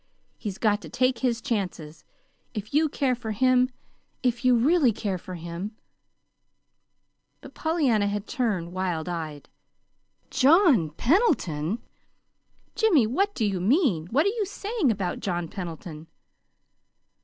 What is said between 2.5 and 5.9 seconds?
If you care for him if you really care for him"